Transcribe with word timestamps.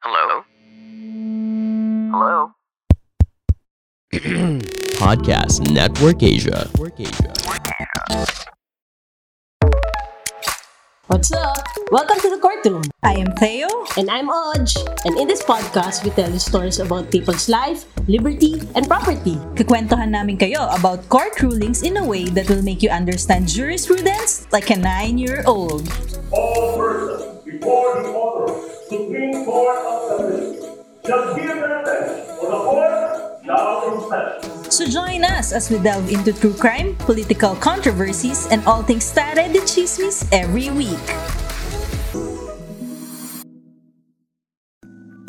Hello? 0.00 0.48
Hello? 2.08 2.56
Podcast 4.96 5.60
Network 5.68 6.24
Asia. 6.24 6.64
What's 11.04 11.28
up? 11.36 11.60
Welcome 11.92 12.16
to 12.24 12.32
the 12.32 12.40
courtroom. 12.40 12.80
I 13.04 13.20
am 13.20 13.36
Theo. 13.36 13.68
And 14.00 14.08
I'm 14.08 14.32
Oj. 14.32 14.72
And 15.04 15.20
in 15.20 15.28
this 15.28 15.44
podcast, 15.44 16.00
we 16.00 16.16
tell 16.16 16.32
you 16.32 16.40
stories 16.40 16.80
about 16.80 17.12
people's 17.12 17.52
life, 17.52 17.84
liberty, 18.08 18.56
and 18.72 18.88
property. 18.88 19.36
Kikwentohan 19.52 20.16
namin 20.16 20.40
kayo 20.40 20.64
about 20.72 21.04
court 21.12 21.36
rulings 21.44 21.84
in 21.84 22.00
a 22.00 22.04
way 22.08 22.24
that 22.32 22.48
will 22.48 22.64
make 22.64 22.80
you 22.80 22.88
understand 22.88 23.52
jurisprudence 23.52 24.48
like 24.48 24.72
a 24.72 24.80
nine-year-old. 24.80 25.84
all 26.32 26.69
Court 29.60 29.76
of 29.84 30.00
their 31.04 31.20
attention 31.20 32.16
for 32.40 32.48
the 32.48 32.60
court 32.64 33.44
now 33.44 33.92
in. 33.92 34.72
So 34.72 34.88
join 34.88 35.20
us 35.20 35.52
as 35.52 35.68
we 35.68 35.76
delve 35.84 36.08
into 36.08 36.32
true 36.32 36.56
crime, 36.56 36.96
political 37.04 37.52
controversies, 37.60 38.48
and 38.48 38.64
all 38.64 38.80
things 38.80 39.04
started 39.04 39.52
the 39.52 39.60
chismis 39.68 40.24
every 40.32 40.72
week. 40.72 40.96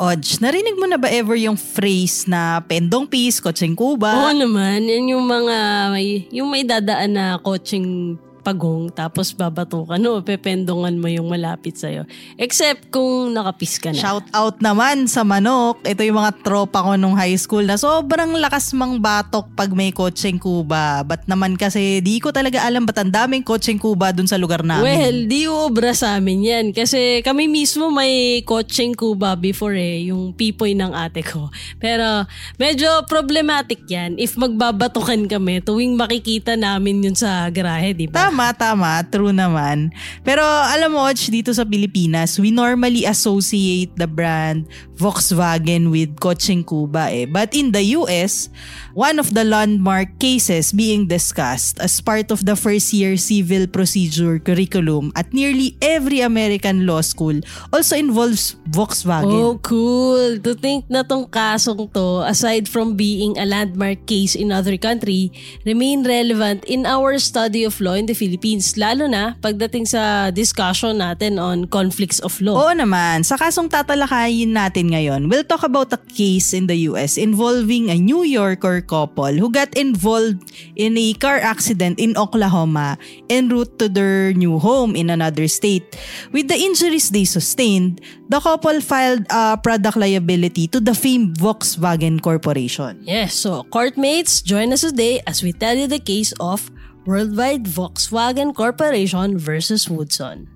Odge, 0.00 0.40
narinig 0.40 0.80
mo 0.80 0.88
na 0.88 0.96
ba 0.96 1.12
ever 1.12 1.36
yung 1.36 1.60
phrase 1.60 2.24
na 2.24 2.64
pendong 2.64 3.04
peace, 3.04 3.36
kotseng 3.36 3.76
kuba? 3.76 4.16
Oo 4.16 4.32
naman, 4.32 4.88
yan 4.88 5.12
yung 5.12 5.28
mga, 5.28 5.56
may, 5.92 6.24
yung 6.32 6.48
may 6.48 6.64
dadaan 6.64 7.20
na 7.20 7.36
coaching 7.36 8.16
pagong 8.42 8.90
tapos 8.90 9.30
babatukan 9.32 10.02
o 10.10 10.20
pependongan 10.20 10.98
mo 10.98 11.06
yung 11.06 11.30
malapit 11.30 11.78
sa'yo. 11.78 12.02
Except 12.34 12.90
kung 12.90 13.30
nakapis 13.30 13.78
ka 13.78 13.94
na. 13.94 14.02
Shout 14.02 14.26
out 14.34 14.58
naman 14.58 15.06
sa 15.06 15.22
manok. 15.22 15.78
Ito 15.86 16.02
yung 16.02 16.18
mga 16.18 16.42
tropa 16.42 16.82
ko 16.82 16.98
nung 16.98 17.14
high 17.14 17.38
school 17.38 17.62
na 17.62 17.78
sobrang 17.78 18.34
lakas 18.36 18.74
mang 18.74 18.98
batok 18.98 19.46
pag 19.54 19.70
may 19.70 19.94
kotseng 19.94 20.42
kuba. 20.42 21.06
Ba't 21.06 21.30
naman 21.30 21.54
kasi 21.54 22.02
di 22.02 22.18
ko 22.18 22.34
talaga 22.34 22.66
alam 22.66 22.82
ba't 22.82 22.98
ang 22.98 23.14
daming 23.14 23.46
kotseng 23.46 23.78
kuba 23.78 24.10
dun 24.10 24.26
sa 24.26 24.36
lugar 24.36 24.66
namin. 24.66 24.82
Well, 24.82 25.18
di 25.30 25.46
obra 25.46 25.94
sa 25.94 26.18
amin 26.18 26.42
yan. 26.42 26.66
Kasi 26.74 27.22
kami 27.22 27.46
mismo 27.46 27.94
may 27.94 28.42
coaching 28.42 28.98
kuba 28.98 29.38
before 29.38 29.78
eh, 29.78 30.10
yung 30.10 30.34
pipoy 30.34 30.74
ng 30.74 30.90
ate 30.90 31.22
ko. 31.22 31.46
Pero 31.78 32.26
medyo 32.58 33.06
problematic 33.06 33.86
yan 33.86 34.18
if 34.18 34.34
magbabatukan 34.34 35.30
kami 35.30 35.62
tuwing 35.62 35.94
makikita 35.94 36.58
namin 36.58 37.06
yun 37.06 37.14
sa 37.14 37.46
garahe, 37.52 37.94
di 37.94 38.10
ba? 38.10 38.31
Tama, 38.32 38.56
tama. 38.56 39.04
True 39.12 39.28
naman. 39.28 39.92
Pero 40.24 40.40
alam 40.40 40.96
mo, 40.96 41.04
Och, 41.04 41.28
dito 41.28 41.52
sa 41.52 41.68
Pilipinas, 41.68 42.40
we 42.40 42.48
normally 42.48 43.04
associate 43.04 43.92
the 44.00 44.08
brand 44.08 44.64
Volkswagen 44.96 45.92
with 45.92 46.16
Kotseng 46.16 46.62
Kuba 46.62 47.10
eh. 47.12 47.28
But 47.28 47.52
in 47.52 47.74
the 47.74 47.82
US, 48.00 48.48
one 48.94 49.18
of 49.18 49.34
the 49.34 49.42
landmark 49.42 50.16
cases 50.22 50.70
being 50.70 51.10
discussed 51.10 51.82
as 51.82 51.98
part 51.98 52.30
of 52.30 52.46
the 52.46 52.54
first 52.54 52.94
year 52.94 53.18
civil 53.18 53.66
procedure 53.66 54.38
curriculum 54.38 55.10
at 55.18 55.34
nearly 55.34 55.74
every 55.82 56.22
American 56.22 56.86
law 56.86 57.02
school 57.02 57.34
also 57.74 57.98
involves 57.98 58.54
Volkswagen. 58.70 59.28
Oh, 59.28 59.58
cool. 59.60 60.38
To 60.38 60.54
think 60.54 60.86
na 60.86 61.02
tong 61.02 61.26
kasong 61.26 61.90
to, 61.92 62.22
aside 62.24 62.70
from 62.70 62.94
being 62.94 63.34
a 63.36 63.44
landmark 63.44 64.06
case 64.06 64.38
in 64.38 64.54
other 64.54 64.78
country, 64.78 65.34
remain 65.66 66.06
relevant 66.06 66.62
in 66.70 66.86
our 66.86 67.18
study 67.18 67.66
of 67.66 67.74
law 67.82 67.98
in 67.98 68.06
the 68.06 68.14
Philippines, 68.22 68.78
lalo 68.78 69.10
na 69.10 69.34
pagdating 69.42 69.82
sa 69.82 70.30
discussion 70.30 71.02
natin 71.02 71.42
on 71.42 71.66
conflicts 71.66 72.22
of 72.22 72.30
law. 72.38 72.54
Oo 72.54 72.70
naman. 72.70 73.26
Sa 73.26 73.34
kasong 73.34 73.66
tatalakayin 73.66 74.54
natin 74.54 74.94
ngayon, 74.94 75.26
we'll 75.26 75.42
talk 75.42 75.66
about 75.66 75.90
a 75.90 75.98
case 76.14 76.54
in 76.54 76.70
the 76.70 76.86
US 76.86 77.18
involving 77.18 77.90
a 77.90 77.98
New 77.98 78.22
Yorker 78.22 78.78
couple 78.78 79.34
who 79.34 79.50
got 79.50 79.74
involved 79.74 80.54
in 80.78 80.94
a 80.94 81.10
car 81.18 81.42
accident 81.42 81.98
in 81.98 82.14
Oklahoma 82.14 82.94
en 83.26 83.50
route 83.50 83.74
to 83.82 83.90
their 83.90 84.30
new 84.38 84.62
home 84.62 84.94
in 84.94 85.10
another 85.10 85.50
state. 85.50 85.98
With 86.30 86.46
the 86.46 86.62
injuries 86.62 87.10
they 87.10 87.26
sustained, 87.26 87.98
the 88.30 88.38
couple 88.38 88.78
filed 88.78 89.26
a 89.34 89.58
product 89.58 89.98
liability 89.98 90.70
to 90.70 90.78
the 90.78 90.94
famed 90.94 91.42
Volkswagen 91.42 92.22
Corporation. 92.22 93.02
Yes, 93.02 93.34
so 93.34 93.66
courtmates, 93.66 94.46
join 94.46 94.70
us 94.70 94.86
today 94.86 95.18
as 95.26 95.42
we 95.42 95.50
tell 95.50 95.74
you 95.74 95.90
the 95.90 95.98
case 95.98 96.30
of 96.38 96.70
Worldwide 97.02 97.66
Volkswagen 97.66 98.54
Corporation 98.54 99.34
versus 99.34 99.90
Woodson. 99.90 100.46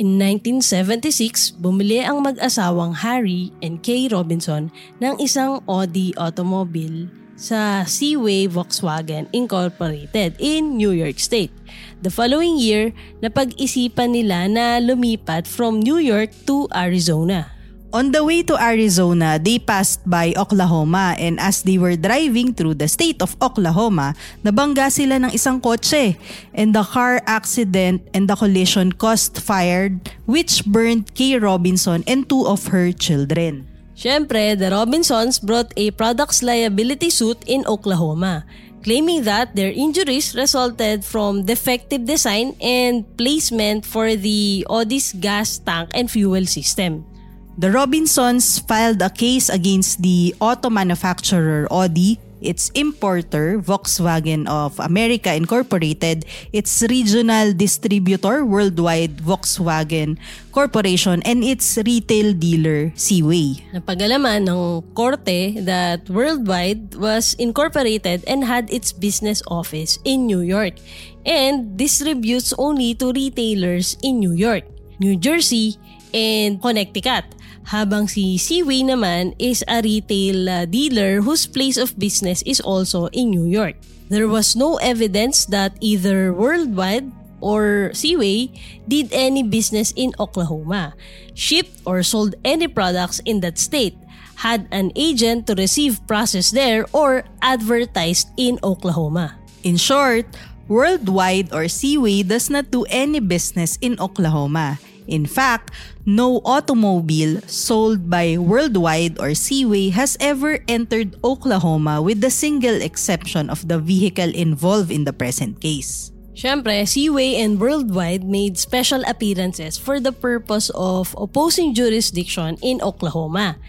In 0.00 0.16
1976, 0.16 1.60
bumili 1.60 2.00
ang 2.00 2.24
mag-asawang 2.24 3.04
Harry 3.04 3.52
and 3.60 3.84
Kay 3.84 4.08
Robinson 4.08 4.72
ng 5.04 5.20
isang 5.20 5.60
Audi 5.68 6.16
automobile 6.16 7.12
sa 7.36 7.84
Seaway 7.84 8.48
Volkswagen 8.48 9.28
Incorporated 9.36 10.40
in 10.40 10.80
New 10.80 10.96
York 10.96 11.20
State. 11.20 11.52
The 12.00 12.08
following 12.08 12.56
year, 12.56 12.96
napag-isipan 13.20 14.16
nila 14.16 14.48
na 14.48 14.80
lumipat 14.80 15.44
from 15.44 15.84
New 15.84 16.00
York 16.00 16.32
to 16.48 16.72
Arizona. 16.72 17.51
On 17.92 18.08
the 18.08 18.24
way 18.24 18.40
to 18.48 18.56
Arizona, 18.56 19.36
they 19.36 19.60
passed 19.60 20.00
by 20.08 20.32
Oklahoma 20.32 21.12
and 21.20 21.36
as 21.36 21.60
they 21.60 21.76
were 21.76 21.92
driving 21.92 22.56
through 22.56 22.80
the 22.80 22.88
state 22.88 23.20
of 23.20 23.36
Oklahoma, 23.36 24.16
nabangga 24.40 24.88
sila 24.88 25.20
ng 25.20 25.28
isang 25.36 25.60
kotse 25.60 26.16
and 26.56 26.72
the 26.72 26.80
car 26.88 27.20
accident 27.28 28.00
and 28.16 28.32
the 28.32 28.36
collision 28.36 28.96
caused 28.96 29.36
fire 29.36 29.92
which 30.24 30.64
burned 30.64 31.12
Kay 31.12 31.36
Robinson 31.36 32.00
and 32.08 32.24
two 32.24 32.48
of 32.48 32.72
her 32.72 32.96
children. 32.96 33.68
Siyempre, 33.92 34.56
the 34.56 34.72
Robinsons 34.72 35.36
brought 35.36 35.68
a 35.76 35.92
products 35.92 36.40
liability 36.40 37.12
suit 37.12 37.44
in 37.44 37.60
Oklahoma, 37.68 38.48
claiming 38.80 39.28
that 39.28 39.52
their 39.52 39.68
injuries 39.68 40.32
resulted 40.32 41.04
from 41.04 41.44
defective 41.44 42.08
design 42.08 42.56
and 42.56 43.04
placement 43.20 43.84
for 43.84 44.16
the 44.16 44.64
Audi's 44.72 45.12
gas 45.12 45.60
tank 45.60 45.92
and 45.92 46.08
fuel 46.08 46.48
system. 46.48 47.11
The 47.52 47.68
Robinsons 47.68 48.64
filed 48.64 49.02
a 49.04 49.10
case 49.12 49.52
against 49.52 50.00
the 50.00 50.34
auto 50.40 50.70
manufacturer 50.72 51.68
Audi, 51.68 52.16
its 52.40 52.72
importer 52.72 53.60
Volkswagen 53.60 54.48
of 54.48 54.80
America 54.80 55.34
Incorporated, 55.36 56.24
its 56.50 56.80
regional 56.88 57.52
distributor 57.52 58.44
worldwide 58.44 59.20
Volkswagen 59.20 60.16
Corporation, 60.50 61.20
and 61.28 61.44
its 61.44 61.76
retail 61.76 62.32
dealer 62.32 62.90
Seaway. 62.96 63.60
Napagalaman 63.76 64.48
ng 64.48 64.82
korte 64.96 65.60
that 65.60 66.08
Worldwide 66.08 66.96
was 66.96 67.36
incorporated 67.36 68.24
and 68.24 68.48
had 68.48 68.72
its 68.72 68.96
business 68.96 69.44
office 69.46 70.00
in 70.08 70.24
New 70.24 70.40
York 70.40 70.80
and 71.28 71.76
distributes 71.76 72.56
only 72.56 72.96
to 72.96 73.12
retailers 73.12 74.00
in 74.00 74.18
New 74.24 74.32
York, 74.32 74.64
New 74.98 75.20
Jersey, 75.20 75.76
and 76.16 76.56
Connecticut. 76.60 77.28
Habang 77.70 78.08
si 78.08 78.36
Seaway 78.38 78.82
naman 78.82 79.34
is 79.38 79.64
a 79.70 79.80
retail 79.80 80.48
uh, 80.48 80.64
dealer 80.66 81.22
whose 81.22 81.46
place 81.46 81.78
of 81.78 81.98
business 81.98 82.42
is 82.42 82.60
also 82.60 83.06
in 83.14 83.30
New 83.30 83.46
York. 83.46 83.76
There 84.10 84.28
was 84.28 84.56
no 84.56 84.76
evidence 84.82 85.46
that 85.48 85.72
either 85.80 86.34
Worldwide 86.34 87.08
or 87.40 87.90
Seaway 87.94 88.52
did 88.86 89.08
any 89.12 89.42
business 89.42 89.92
in 89.96 90.12
Oklahoma, 90.20 90.94
shipped 91.34 91.80
or 91.86 92.02
sold 92.02 92.34
any 92.44 92.68
products 92.68 93.20
in 93.24 93.40
that 93.40 93.58
state, 93.58 93.96
had 94.36 94.68
an 94.70 94.92
agent 94.96 95.46
to 95.46 95.54
receive 95.54 96.04
process 96.06 96.50
there, 96.50 96.86
or 96.92 97.24
advertised 97.40 98.28
in 98.36 98.58
Oklahoma. 98.62 99.38
In 99.62 99.76
short, 99.76 100.26
Worldwide 100.68 101.52
or 101.52 101.68
Seaway 101.68 102.22
does 102.22 102.50
not 102.50 102.70
do 102.70 102.84
any 102.88 103.20
business 103.20 103.78
in 103.80 103.98
Oklahoma. 103.98 104.78
In 105.06 105.26
fact, 105.26 105.70
no 106.06 106.40
automobile 106.44 107.40
sold 107.46 108.10
by 108.10 108.38
Worldwide 108.38 109.18
or 109.18 109.34
Seaway 109.34 109.90
has 109.90 110.16
ever 110.20 110.62
entered 110.68 111.16
Oklahoma 111.24 112.02
with 112.02 112.20
the 112.20 112.30
single 112.30 112.80
exception 112.82 113.50
of 113.50 113.68
the 113.68 113.78
vehicle 113.78 114.30
involved 114.34 114.90
in 114.90 115.04
the 115.04 115.12
present 115.12 115.60
case. 115.60 116.12
Siyempre, 116.34 116.88
Seaway 116.88 117.36
and 117.36 117.60
Worldwide 117.60 118.24
made 118.24 118.56
special 118.56 119.04
appearances 119.06 119.76
for 119.76 120.00
the 120.00 120.12
purpose 120.12 120.70
of 120.74 121.14
opposing 121.18 121.74
jurisdiction 121.74 122.56
in 122.62 122.80
Oklahoma. 122.80 123.60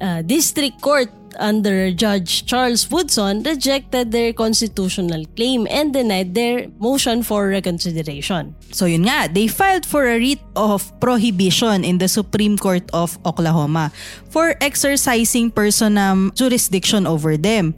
Uh, 0.00 0.22
District 0.22 0.80
Court 0.80 1.12
under 1.38 1.90
Judge 1.92 2.46
Charles 2.46 2.90
Woodson 2.90 3.42
rejected 3.42 4.12
their 4.12 4.32
constitutional 4.32 5.24
claim 5.36 5.66
and 5.70 5.92
denied 5.92 6.34
their 6.34 6.68
motion 6.78 7.22
for 7.22 7.48
reconsideration. 7.48 8.54
So 8.70 8.86
yun 8.86 9.04
nga, 9.04 9.28
they 9.32 9.48
filed 9.48 9.86
for 9.86 10.06
a 10.06 10.18
writ 10.18 10.40
of 10.56 10.88
prohibition 11.00 11.84
in 11.84 11.98
the 11.98 12.08
Supreme 12.08 12.56
Court 12.56 12.84
of 12.92 13.18
Oklahoma 13.24 13.92
for 14.30 14.54
exercising 14.60 15.50
personam 15.50 16.34
jurisdiction 16.34 17.06
over 17.06 17.36
them. 17.36 17.74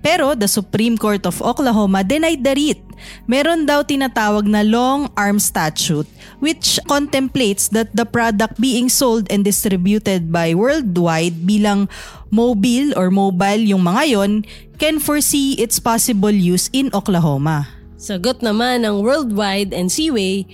Pero 0.00 0.32
the 0.32 0.48
Supreme 0.48 0.96
Court 0.96 1.28
of 1.28 1.44
Oklahoma 1.44 2.00
denied 2.00 2.40
the 2.40 2.56
writ. 2.56 2.80
Meron 3.28 3.64
daw 3.64 3.84
tinatawag 3.84 4.48
na 4.48 4.60
long 4.64 5.08
arm 5.16 5.40
statute 5.40 6.08
which 6.40 6.80
contemplates 6.88 7.68
that 7.72 7.92
the 7.92 8.04
product 8.08 8.60
being 8.60 8.88
sold 8.88 9.28
and 9.28 9.44
distributed 9.44 10.32
by 10.32 10.56
worldwide 10.56 11.44
bilang 11.44 11.88
mobile 12.32 12.92
or 12.96 13.12
mobile 13.12 13.60
yung 13.60 13.84
mga 13.84 14.04
yon 14.08 14.32
can 14.80 14.96
foresee 14.96 15.56
its 15.60 15.76
possible 15.76 16.32
use 16.32 16.72
in 16.72 16.88
Oklahoma. 16.96 17.68
Sagot 18.00 18.40
naman 18.40 18.88
ng 18.88 19.04
Worldwide 19.04 19.76
and 19.76 19.92
Seaway, 19.92 20.48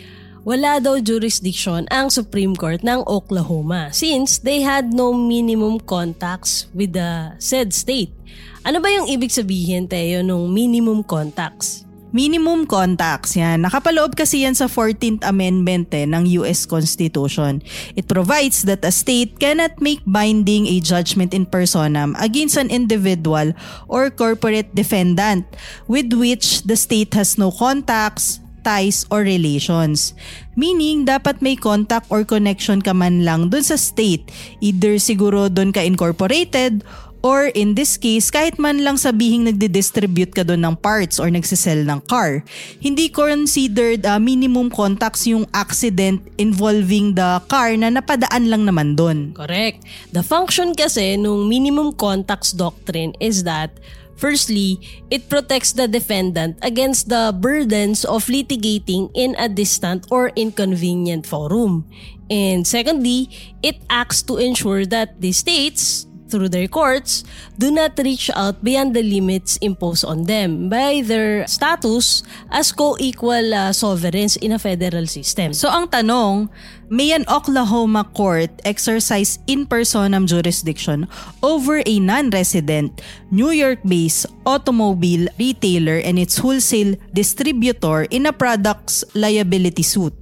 wala 0.46 0.78
daw 0.78 0.94
jurisdiction 1.02 1.90
ang 1.90 2.06
Supreme 2.06 2.54
Court 2.54 2.87
ng 2.87 3.02
Oklahoma 3.10 3.90
since 3.90 4.38
they 4.38 4.62
had 4.62 4.94
no 4.94 5.10
minimum 5.10 5.82
contacts 5.82 6.70
with 6.70 6.94
the 6.94 7.34
said 7.43 7.75
state. 7.75 8.14
Ano 8.62 8.78
ba 8.78 8.87
yung 8.87 9.10
ibig 9.10 9.34
sabihin, 9.34 9.90
Teo, 9.90 10.22
ng 10.22 10.46
minimum 10.46 11.02
contacts? 11.02 11.82
Minimum 12.14 12.70
contacts, 12.70 13.34
yan. 13.34 13.66
Nakapaloob 13.66 14.14
kasi 14.14 14.46
yan 14.46 14.54
sa 14.54 14.70
14th 14.70 15.26
Amendment 15.26 15.90
eh, 15.90 16.06
ng 16.06 16.22
US 16.43 16.62
Constitution. 16.62 17.58
It 17.98 18.06
provides 18.06 18.62
that 18.70 18.87
a 18.87 18.94
state 18.94 19.43
cannot 19.43 19.82
make 19.82 20.00
binding 20.06 20.70
a 20.70 20.78
judgment 20.78 21.34
in 21.34 21.44
personam 21.44 22.14
against 22.22 22.54
an 22.54 22.70
individual 22.70 23.50
or 23.90 24.08
corporate 24.14 24.70
defendant 24.78 25.44
with 25.90 26.14
which 26.14 26.62
the 26.62 26.78
state 26.78 27.12
has 27.19 27.34
no 27.34 27.50
contacts, 27.50 28.38
ties, 28.67 29.07
or 29.15 29.23
relations. 29.23 30.19
Meaning, 30.59 31.07
dapat 31.07 31.39
may 31.39 31.55
contact 31.55 32.11
or 32.11 32.27
connection 32.27 32.83
ka 32.83 32.91
man 32.91 33.23
lang 33.23 33.55
dun 33.55 33.63
sa 33.63 33.79
state. 33.79 34.27
Either 34.59 34.99
siguro 34.99 35.47
dun 35.47 35.71
ka 35.71 35.87
incorporated 35.87 36.83
Or 37.27 37.51
in 37.59 37.75
this 37.75 37.99
case, 37.99 38.31
kahit 38.31 38.55
man 38.55 38.87
lang 38.87 38.95
sabihing 38.95 39.51
nagdi-distribute 39.51 40.31
ka 40.31 40.47
doon 40.47 40.63
ng 40.63 40.77
parts 40.79 41.19
or 41.19 41.27
nagsisell 41.27 41.83
ng 41.83 42.07
car, 42.07 42.47
hindi 42.79 43.11
considered 43.11 44.07
uh, 44.07 44.23
minimum 44.23 44.71
contacts 44.71 45.27
yung 45.27 45.43
accident 45.51 46.23
involving 46.39 47.19
the 47.19 47.43
car 47.51 47.75
na 47.75 47.91
napadaan 47.91 48.47
lang 48.47 48.63
naman 48.63 48.95
doon. 48.95 49.35
Correct. 49.35 49.83
The 50.15 50.23
function 50.23 50.71
kasi 50.79 51.19
nung 51.19 51.51
minimum 51.51 51.99
contacts 51.99 52.55
doctrine 52.55 53.11
is 53.19 53.43
that 53.43 53.75
Firstly, 54.17 54.81
it 55.11 55.29
protects 55.29 55.73
the 55.73 55.87
defendant 55.87 56.59
against 56.63 57.09
the 57.09 57.37
burdens 57.37 58.05
of 58.05 58.27
litigating 58.27 59.11
in 59.15 59.37
a 59.39 59.49
distant 59.49 60.07
or 60.11 60.33
inconvenient 60.37 61.27
forum. 61.27 61.85
And 62.31 62.67
secondly, 62.67 63.31
it 63.63 63.77
acts 63.89 64.23
to 64.23 64.39
ensure 64.39 64.87
that 64.87 65.21
the 65.21 65.33
states, 65.33 66.07
through 66.28 66.49
their 66.49 66.69
courts 66.69 67.25
do 67.58 67.70
not 67.70 67.99
reach 67.99 68.31
out 68.34 68.62
beyond 68.62 68.94
the 68.94 69.02
limits 69.02 69.56
imposed 69.58 70.05
on 70.05 70.25
them 70.25 70.69
by 70.69 71.02
their 71.05 71.46
status 71.46 72.23
as 72.50 72.73
co-equal 72.73 73.55
uh, 73.55 73.73
sovereigns 73.73 74.37
in 74.37 74.52
a 74.52 74.58
federal 74.58 75.06
system. 75.06 75.52
So 75.52 75.70
ang 75.70 75.88
tanong, 75.88 76.50
may 76.90 77.12
an 77.12 77.26
Oklahoma 77.28 78.06
court 78.14 78.50
exercise 78.64 79.38
in 79.46 79.67
personam 79.67 80.26
jurisdiction 80.26 81.08
over 81.43 81.82
a 81.84 81.99
non-resident 81.99 83.02
New 83.31 83.50
York-based 83.50 84.26
automobile 84.46 85.26
retailer 85.38 85.99
and 85.99 86.19
its 86.19 86.38
wholesale 86.38 86.94
distributor 87.12 88.06
in 88.11 88.26
a 88.26 88.32
product's 88.32 89.05
liability 89.14 89.82
suit 89.82 90.14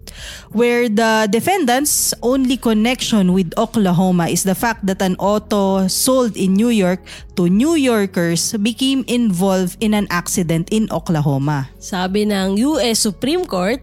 where 0.52 0.88
the 0.88 1.28
defendant's 1.30 2.14
only 2.22 2.56
connection 2.56 3.32
with 3.32 3.52
Oklahoma 3.56 4.28
is 4.28 4.44
the 4.44 4.54
fact 4.54 4.86
that 4.86 5.02
an 5.02 5.16
auto 5.18 5.86
sold 5.88 6.36
in 6.36 6.54
New 6.54 6.70
York 6.70 7.00
to 7.36 7.48
New 7.48 7.74
Yorkers 7.74 8.54
became 8.58 9.04
involved 9.06 9.76
in 9.80 9.94
an 9.94 10.06
accident 10.10 10.68
in 10.70 10.90
Oklahoma. 10.90 11.70
Sabi 11.78 12.26
ng 12.26 12.56
US 12.58 13.04
Supreme 13.04 13.44
Court, 13.46 13.82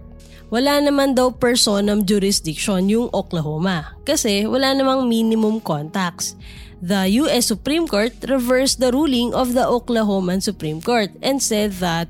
wala 0.51 0.83
naman 0.83 1.15
daw 1.15 1.31
personam 1.31 2.03
jurisdiction 2.03 2.91
yung 2.91 3.07
Oklahoma 3.15 3.95
kasi 4.03 4.43
wala 4.43 4.75
namang 4.75 5.07
minimum 5.07 5.63
contacts. 5.63 6.35
The 6.81 7.07
US 7.23 7.47
Supreme 7.47 7.85
Court 7.85 8.11
reversed 8.25 8.81
the 8.81 8.91
ruling 8.91 9.31
of 9.37 9.53
the 9.53 9.63
Oklahoman 9.63 10.41
Supreme 10.41 10.81
Court 10.81 11.13
and 11.21 11.37
said 11.37 11.77
that 11.79 12.09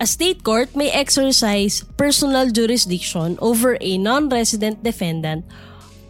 a 0.00 0.06
state 0.06 0.44
court 0.44 0.74
may 0.76 0.90
exercise 0.90 1.82
personal 1.96 2.50
jurisdiction 2.50 3.38
over 3.40 3.78
a 3.80 3.96
non-resident 3.98 4.82
defendant 4.82 5.44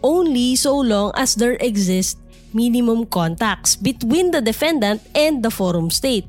only 0.03 0.55
so 0.55 0.75
long 0.75 1.11
as 1.15 1.35
there 1.35 1.57
exist 1.59 2.17
minimum 2.53 3.05
contacts 3.05 3.75
between 3.75 4.31
the 4.31 4.41
defendant 4.41 5.01
and 5.15 5.43
the 5.43 5.51
forum 5.51 5.89
state. 5.89 6.25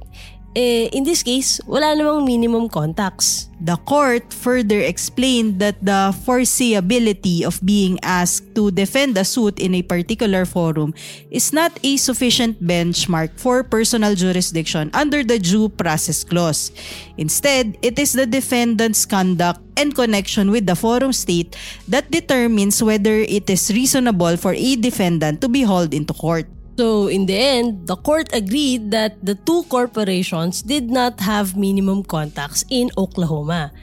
Eh, 0.56 0.88
in 0.96 1.04
this 1.04 1.20
case, 1.20 1.60
wala 1.68 1.92
namang 1.92 2.24
minimum 2.24 2.72
contacts. 2.72 3.52
The 3.60 3.76
court 3.84 4.32
further 4.32 4.80
explained 4.80 5.60
that 5.60 5.76
the 5.84 6.14
foreseeability 6.24 7.44
of 7.44 7.60
being 7.60 8.00
asked 8.00 8.54
to 8.56 8.72
defend 8.72 9.18
a 9.18 9.28
suit 9.28 9.60
in 9.60 9.74
a 9.76 9.82
particular 9.84 10.48
forum 10.48 10.94
is 11.28 11.52
not 11.52 11.76
a 11.84 12.00
sufficient 12.00 12.64
benchmark 12.64 13.36
for 13.36 13.60
personal 13.60 14.14
jurisdiction 14.14 14.88
under 14.94 15.22
the 15.22 15.38
Due 15.38 15.68
Process 15.68 16.24
Clause. 16.24 16.72
Instead, 17.18 17.76
it 17.82 17.98
is 17.98 18.16
the 18.16 18.26
defendant's 18.26 19.04
conduct 19.04 19.60
and 19.76 19.94
connection 19.94 20.50
with 20.50 20.64
the 20.64 20.74
forum 20.74 21.12
state 21.12 21.54
that 21.86 22.10
determines 22.10 22.82
whether 22.82 23.20
it 23.20 23.50
is 23.50 23.70
reasonable 23.70 24.36
for 24.38 24.54
a 24.54 24.76
defendant 24.76 25.42
to 25.42 25.48
be 25.48 25.62
hauled 25.62 25.92
into 25.92 26.14
court. 26.14 26.48
So 26.78 27.10
in 27.10 27.26
the 27.26 27.34
end, 27.34 27.90
the 27.90 27.98
court 27.98 28.30
agreed 28.30 28.94
that 28.94 29.18
the 29.18 29.34
two 29.34 29.66
corporations 29.66 30.62
did 30.62 30.86
not 30.94 31.18
have 31.18 31.58
minimum 31.58 32.06
contacts 32.06 32.62
in 32.70 32.94
Oklahoma. 32.96 33.74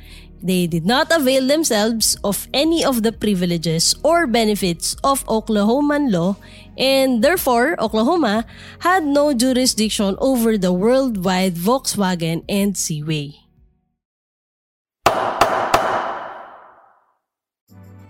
They 0.42 0.64
did 0.66 0.86
not 0.88 1.12
avail 1.12 1.44
themselves 1.44 2.16
of 2.24 2.48
any 2.56 2.86
of 2.88 3.04
the 3.04 3.12
privileges 3.12 4.00
or 4.00 4.28
benefits 4.32 4.96
of 5.04 5.28
Oklahoman 5.28 6.08
law 6.08 6.40
and 6.80 7.20
therefore 7.20 7.76
Oklahoma 7.84 8.48
had 8.80 9.04
no 9.04 9.34
jurisdiction 9.34 10.16
over 10.24 10.58
the 10.58 10.72
worldwide 10.72 11.60
Volkswagen 11.60 12.48
and 12.48 12.78
Seaway. 12.78 13.45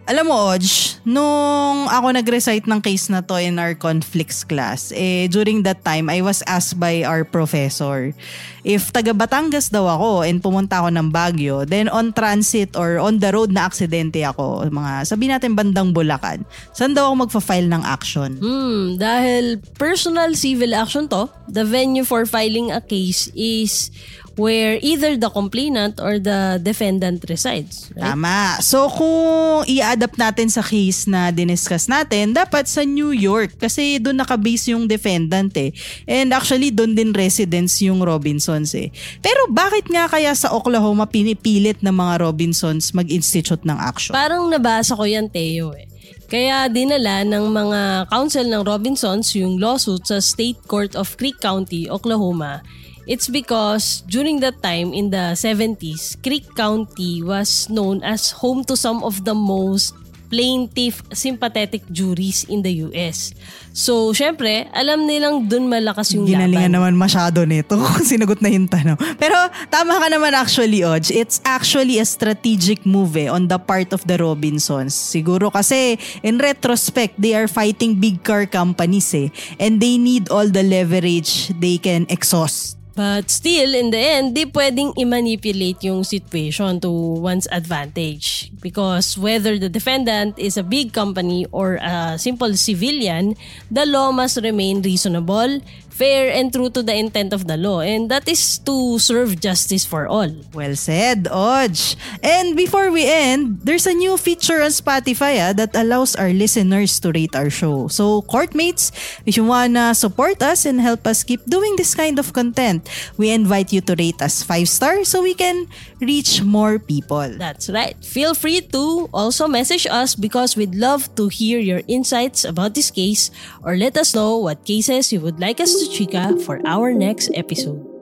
Alam 0.05 0.29
mo, 0.29 0.53
Oj, 0.53 1.01
nung 1.01 1.89
ako 1.89 2.13
nag-recite 2.13 2.69
ng 2.69 2.77
case 2.77 3.09
na 3.09 3.25
to 3.25 3.41
in 3.41 3.57
our 3.57 3.73
conflicts 3.73 4.45
class, 4.45 4.93
eh, 4.93 5.25
during 5.33 5.65
that 5.65 5.81
time, 5.81 6.13
I 6.13 6.21
was 6.21 6.45
asked 6.45 6.77
by 6.77 7.01
our 7.01 7.25
professor 7.25 8.13
if 8.61 8.93
taga 8.93 9.17
Batangas 9.17 9.73
daw 9.73 9.89
ako 9.89 10.21
and 10.21 10.45
pumunta 10.45 10.81
ako 10.81 10.93
ng 10.93 11.09
Baguio, 11.09 11.65
then 11.65 11.89
on 11.89 12.13
transit 12.13 12.77
or 12.77 13.01
on 13.01 13.17
the 13.17 13.33
road 13.33 13.49
na 13.49 13.65
aksidente 13.65 14.21
ako, 14.21 14.69
mga 14.69 15.09
sabi 15.09 15.25
natin 15.25 15.57
bandang 15.57 15.89
Bulacan, 15.89 16.45
saan 16.69 16.93
daw 16.93 17.09
ako 17.09 17.25
magfa-file 17.25 17.69
ng 17.69 17.81
action? 17.81 18.37
Hmm, 18.37 19.01
dahil 19.01 19.57
personal 19.73 20.37
civil 20.37 20.77
action 20.77 21.09
to, 21.09 21.25
the 21.49 21.65
venue 21.65 22.05
for 22.05 22.29
filing 22.29 22.69
a 22.69 22.81
case 22.81 23.29
is 23.33 23.89
where 24.35 24.79
either 24.83 25.15
the 25.15 25.31
complainant 25.31 25.99
or 25.99 26.19
the 26.19 26.59
defendant 26.59 27.23
resides. 27.27 27.91
Right? 27.95 28.11
Tama. 28.11 28.59
So 28.59 28.91
kung 28.91 29.63
i-adapt 29.67 30.19
natin 30.19 30.51
sa 30.51 30.63
case 30.63 31.07
na 31.07 31.31
diniscuss 31.31 31.87
natin, 31.87 32.35
dapat 32.35 32.67
sa 32.67 32.83
New 32.83 33.15
York 33.15 33.55
kasi 33.55 33.97
doon 33.99 34.19
nakabase 34.19 34.75
yung 34.75 34.87
defendant 34.87 35.55
eh. 35.55 35.71
And 36.03 36.35
actually 36.35 36.71
doon 36.75 36.93
din 36.93 37.15
residence 37.15 37.79
yung 37.83 38.03
Robinsons 38.03 38.75
eh. 38.75 38.91
Pero 39.23 39.47
bakit 39.51 39.87
nga 39.87 40.11
kaya 40.11 40.35
sa 40.35 40.51
Oklahoma 40.51 41.07
pinipilit 41.07 41.79
ng 41.79 41.95
mga 41.95 42.27
Robinsons 42.27 42.91
mag-institute 42.91 43.63
ng 43.63 43.79
action? 43.79 44.11
Parang 44.11 44.51
nabasa 44.51 44.93
ko 44.93 45.07
yan, 45.07 45.31
Teo 45.31 45.71
eh. 45.71 45.87
Kaya 46.25 46.65
dinala 46.67 47.21
ng 47.21 47.53
mga 47.53 48.09
counsel 48.09 48.49
ng 48.49 48.65
Robinsons 48.65 49.29
yung 49.37 49.61
lawsuit 49.61 50.09
sa 50.09 50.17
State 50.17 50.57
Court 50.65 50.97
of 50.97 51.13
Creek 51.21 51.37
County, 51.37 51.85
Oklahoma 51.85 52.65
It's 53.05 53.29
because 53.29 54.01
during 54.09 54.41
that 54.41 54.61
time 54.65 54.89
in 54.93 55.13
the 55.13 55.37
70s, 55.37 56.17
Creek 56.25 56.49
County 56.57 57.21
was 57.21 57.69
known 57.69 58.01
as 58.01 58.33
home 58.33 58.65
to 58.65 58.73
some 58.73 59.05
of 59.05 59.21
the 59.25 59.37
most 59.37 59.93
plaintiff 60.25 61.05
sympathetic 61.13 61.85
juries 61.93 62.49
in 62.49 62.65
the 62.65 62.89
US. 62.89 63.31
So, 63.75 64.09
syempre, 64.09 64.65
alam 64.73 65.05
nilang 65.05 65.45
dun 65.45 65.69
malakas 65.69 66.17
yung 66.17 66.25
Ginalingan 66.25 66.73
laban. 66.73 66.75
naman 66.81 66.93
masyado 66.97 67.45
nito 67.45 67.77
kung 67.81 68.01
sinagot 68.01 68.41
na 68.41 68.49
yung 68.49 68.65
tanong. 68.65 68.97
Pero 69.21 69.37
tama 69.69 70.01
ka 70.01 70.07
naman 70.09 70.33
actually, 70.33 70.81
Oj. 70.81 71.13
It's 71.13 71.39
actually 71.45 72.01
a 72.01 72.07
strategic 72.07 72.89
move 72.89 73.15
eh, 73.21 73.29
on 73.29 73.45
the 73.45 73.61
part 73.61 73.93
of 73.93 74.01
the 74.09 74.17
Robinsons. 74.17 74.97
Siguro 74.97 75.53
kasi 75.53 76.01
in 76.25 76.41
retrospect, 76.41 77.15
they 77.21 77.37
are 77.37 77.47
fighting 77.47 78.01
big 78.01 78.25
car 78.25 78.49
companies 78.49 79.13
eh. 79.13 79.29
And 79.61 79.77
they 79.77 80.01
need 80.01 80.33
all 80.33 80.49
the 80.49 80.65
leverage 80.65 81.53
they 81.61 81.77
can 81.77 82.09
exhaust. 82.09 82.81
But 82.95 83.27
still, 83.27 83.75
in 83.75 83.91
the 83.91 83.99
end, 83.99 84.39
di 84.39 84.47
pwedeng 84.47 84.95
i-manipulate 84.95 85.83
yung 85.83 86.07
situation 86.07 86.79
to 86.79 86.89
one's 87.19 87.43
advantage. 87.51 88.47
Because 88.63 89.19
whether 89.19 89.59
the 89.59 89.67
defendant 89.67 90.39
is 90.39 90.55
a 90.55 90.63
big 90.63 90.95
company 90.95 91.43
or 91.51 91.75
a 91.83 92.15
simple 92.15 92.55
civilian, 92.55 93.35
the 93.67 93.83
law 93.83 94.15
must 94.15 94.39
remain 94.39 94.79
reasonable, 94.79 95.59
fair 95.95 96.27
and 96.27 96.51
true 96.51 96.67
to 96.67 96.83
the 96.83 96.91
intent 96.91 97.31
of 97.31 97.47
the 97.47 97.55
law 97.55 97.79
and 97.79 98.11
that 98.11 98.27
is 98.27 98.59
to 98.59 98.99
serve 98.99 99.39
justice 99.39 99.87
for 99.87 100.07
all. 100.11 100.27
Well 100.51 100.75
said, 100.75 101.31
Oj. 101.31 101.95
And 102.19 102.59
before 102.59 102.91
we 102.91 103.07
end, 103.07 103.63
there's 103.63 103.87
a 103.87 103.95
new 103.95 104.19
feature 104.19 104.59
on 104.59 104.75
Spotify 104.75 105.39
ah, 105.39 105.53
that 105.55 105.71
allows 105.71 106.19
our 106.19 106.35
listeners 106.35 106.99
to 106.99 107.15
rate 107.15 107.31
our 107.31 107.49
show. 107.49 107.87
So, 107.87 108.27
courtmates, 108.27 108.91
if 109.25 109.39
you 109.39 109.47
wanna 109.47 109.95
support 109.95 110.43
us 110.43 110.67
and 110.67 110.83
help 110.83 111.07
us 111.07 111.23
keep 111.23 111.39
doing 111.47 111.79
this 111.79 111.95
kind 111.95 112.19
of 112.19 112.35
content, 112.35 112.91
we 113.15 113.31
invite 113.31 113.71
you 113.71 113.79
to 113.87 113.95
rate 113.95 114.19
us 114.19 114.43
5 114.43 114.67
stars 114.67 115.07
so 115.07 115.23
we 115.23 115.33
can 115.33 115.71
reach 116.01 116.43
more 116.43 116.77
people. 116.77 117.39
That's 117.39 117.69
right. 117.69 117.95
Feel 118.03 118.35
free 118.35 118.59
to 118.75 119.07
also 119.15 119.47
message 119.47 119.87
us 119.87 120.15
because 120.15 120.59
we'd 120.59 120.75
love 120.75 121.07
to 121.15 121.31
hear 121.31 121.59
your 121.59 121.81
insights 121.87 122.43
about 122.43 122.75
this 122.75 122.91
case 122.91 123.31
or 123.63 123.79
let 123.79 123.95
us 123.95 124.13
know 124.13 124.37
what 124.37 124.65
cases 124.65 125.13
you 125.13 125.21
would 125.21 125.39
like 125.39 125.63
us 125.63 125.71
to 125.71 125.84
chika 125.87 126.41
for 126.41 126.61
our 126.65 126.93
next 126.93 127.29
episode. 127.33 127.94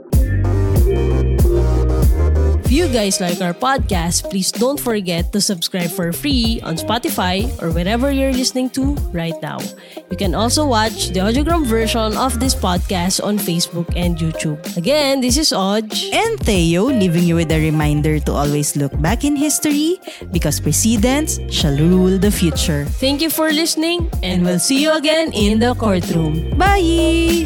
If 2.74 2.82
you 2.82 2.90
guys 2.90 3.22
like 3.22 3.38
our 3.38 3.54
podcast, 3.54 4.34
please 4.34 4.50
don't 4.50 4.82
forget 4.82 5.30
to 5.30 5.38
subscribe 5.38 5.94
for 5.94 6.10
free 6.10 6.58
on 6.66 6.74
Spotify 6.74 7.46
or 7.62 7.70
wherever 7.70 8.10
you're 8.10 8.34
listening 8.34 8.74
to 8.74 8.98
right 9.14 9.38
now. 9.46 9.62
You 10.10 10.18
can 10.18 10.34
also 10.34 10.66
watch 10.66 11.14
the 11.14 11.22
audiogram 11.22 11.70
version 11.70 12.18
of 12.18 12.42
this 12.42 12.58
podcast 12.58 13.22
on 13.22 13.38
Facebook 13.38 13.86
and 13.94 14.18
YouTube. 14.18 14.58
Again, 14.74 15.22
this 15.22 15.38
is 15.38 15.54
Oj. 15.54 15.86
And 16.18 16.42
Theo, 16.42 16.90
leaving 16.90 17.30
you 17.30 17.38
with 17.38 17.54
a 17.54 17.62
reminder 17.62 18.18
to 18.26 18.34
always 18.34 18.74
look 18.74 18.90
back 18.98 19.22
in 19.22 19.38
history 19.38 20.02
because 20.34 20.58
precedents 20.58 21.38
shall 21.54 21.78
rule 21.78 22.18
the 22.18 22.34
future. 22.34 22.90
Thank 22.98 23.22
you 23.22 23.30
for 23.30 23.54
listening 23.54 24.10
and 24.26 24.42
we'll 24.42 24.58
see 24.58 24.82
you 24.82 24.98
again 24.98 25.30
in 25.38 25.62
the 25.62 25.78
courtroom. 25.78 26.58
Bye! 26.58 27.46